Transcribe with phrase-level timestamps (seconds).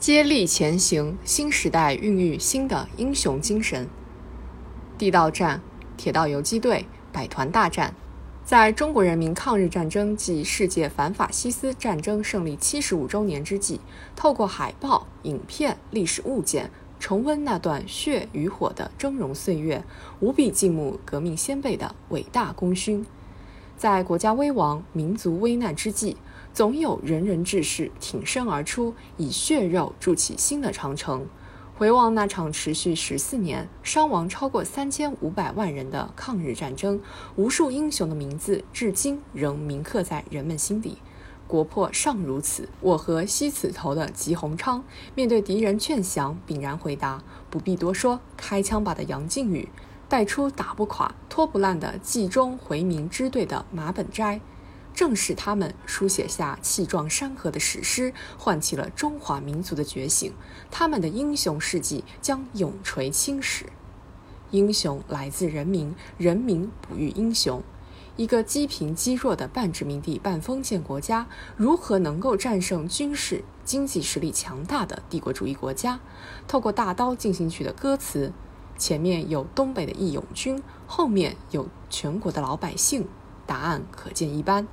[0.00, 3.86] 接力前行，新时代孕育新的英雄精神。
[4.96, 5.60] 地道战，
[5.98, 7.94] 铁道游击队，百团大战。
[8.42, 13.78] 在中国人民抗日战争暨世界反法西斯战争胜利七十五周年之际，
[14.16, 19.84] 透过海报、影片、历史物件，重温那段血与火的峥嵘岁月，
[20.20, 23.04] 无比敬慕革命先辈的伟大功勋。
[23.76, 26.16] 在国家危亡、民族危难之际，
[26.52, 31.26] 总有仁人志士挺身而出，以血肉筑起新的长城。
[31.76, 37.00] 回望那场持续十四年、伤亡超过三千五百万人的抗日战争，
[37.36, 40.98] 无数英雄的名字至今仍铭刻在人们心底。
[41.46, 49.68] 国破尚如此，我和惜此头的吉鸿昌，面对敌人劝降，炳然回答：“不必多说，开枪吧！”的杨靖宇。
[50.08, 54.40] 带出打不垮、拖不烂的冀中回民支队的马本斋，
[54.94, 60.32] 正是他们书写下气壮山河的史诗，唤起了中华民族的觉醒。
[60.70, 63.66] 他们的英雄事迹将永垂青史。
[64.50, 67.62] 英雄来自人民，人民哺育英雄。
[68.16, 76.00] 一个积贫积弱的半殖民地半封建国家，如何能够战胜军事、经济实力强大的帝国主义国家？
[76.46, 78.32] 透过大刀进行曲的歌词。
[78.76, 83.06] 前面有东北的义勇军，后面有全国的老百姓，
[83.50, 84.68] 答案可见一斑。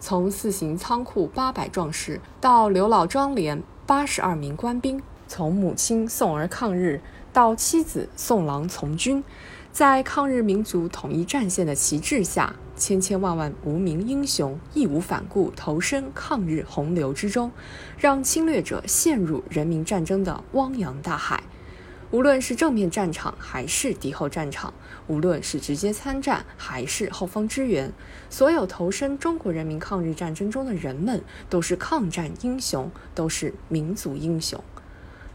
[0.00, 7.00] 从四行仓库八百壮士到刘老庄连八十二名官兵，从母亲送儿抗日
[7.32, 9.22] 到妻子送郎从军，
[9.70, 17.52] 在抗日民族统一战线的旗帜下，千千万万无名英雄义无反顾投身抗日洪流之中，
[17.96, 21.44] 让侵略者陷入人民战争的汪洋大海。
[22.10, 24.72] 无论是正面战场还是敌后战场，
[25.08, 27.92] 无论是直接参战还是后方支援，
[28.30, 34.62] 所有投身中国人民抗日战争中的人们都是抗战英雄，都是民族英雄。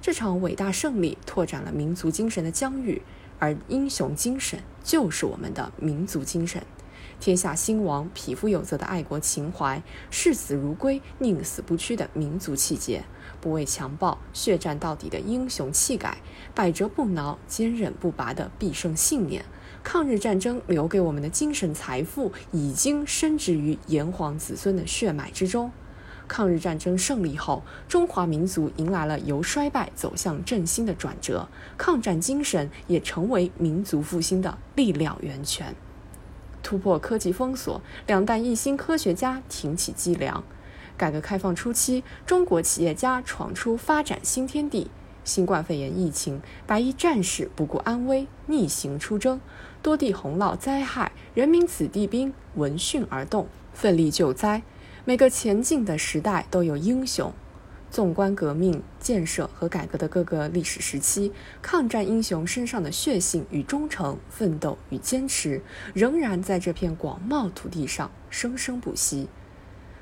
[0.02, 3.04] 这场伟大胜利拓展了民族精神的疆域，
[3.38, 6.64] 而英雄精神就是我们的民族精神。
[7.20, 13.04] 天下兴亡，匹夫有责的爱国情怀，视死如归，宁死不屈的民族气节，
[13.40, 16.18] 不畏强暴，血战到底的英雄气概，
[16.54, 19.46] 百折不挠，坚韧不拔的必胜信念。
[19.84, 25.72] 抗日战争留给我们的精神财富，已经深植于炎黄子孙的血脉之中。
[26.26, 35.76] 抗日战争胜利后，中华民族迎来了由衰败走向振兴的转折，抗战精神也成为民族复兴的力量源泉。
[36.64, 40.44] 突破科技封锁，两弹一星科学家挺起脊梁。
[40.98, 44.90] 改革开放初期，中国企业家闯出发展新天地。
[45.26, 49.40] 新冠肺炎疫情，白衣战士不顾安危逆行出征，
[49.82, 54.64] 多地洪涝灾害，人民子弟兵闻讯而动，奋力救灾。
[55.06, 57.34] 每个前进的时代都有英雄。
[57.94, 61.32] 纵观革命、建设和改革的各个历史时期，
[61.62, 65.62] 抗战英雄身上的血性与忠诚、奋斗与坚持，
[65.94, 69.28] 仍然在这片广袤土地上生生不息。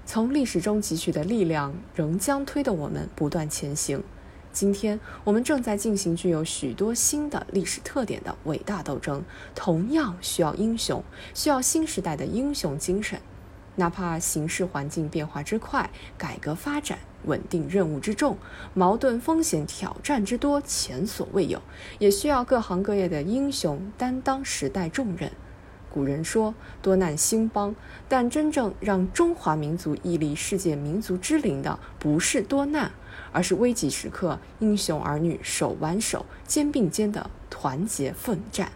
[0.06, 4.01] 从历史中汲取的力量，仍将推动我们不断前行。
[4.53, 9.22] 今天，我们正在进行具有许多新的历史特点的伟大斗争，
[9.53, 11.03] 同样需要英雄，
[11.34, 13.19] 需要新时代的英雄精神。
[13.76, 17.00] 哪怕形势环境变化之快，改革发展。
[17.26, 18.36] 稳定任务之重，
[18.74, 21.62] 矛盾风险挑战之多，前所未有，
[22.00, 25.31] 也需要各行各业的英雄担当时代重任。
[25.94, 27.76] 古人说多难兴邦，
[28.10, 32.92] 但真正让中华民族屹立世界民族之林的，不是多难，
[33.31, 38.72] 而是危急时刻英雄儿女手挽手、肩并肩的团结奋战。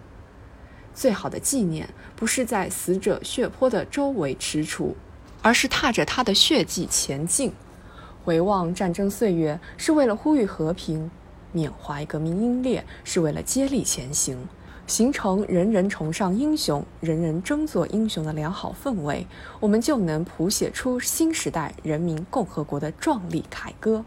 [0.96, 4.94] 最好的纪念，不是在死者血泊的周围踟蹰，
[5.42, 7.52] 而是踏着他的血迹前进。
[8.24, 11.12] 回望战争岁月，是为了呼吁和平；
[11.52, 14.48] 缅怀革命英烈，是为了接力前行，
[14.88, 19.28] 形成人人崇尚英雄、人人争做英雄的良好氛围，
[19.60, 24.04] 我们就能谱写出新时代人民共和国的壮丽凯歌。